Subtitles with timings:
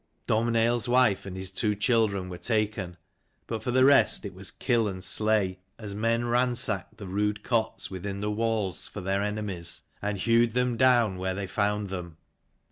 [0.27, 2.97] DomhnailPs wife and his two children were taken;
[3.45, 7.91] but for the rest it was kill and slay, as men ransacked the rude cots
[7.91, 12.17] within the walls for 298 their enemies, and hewed them down where they found them.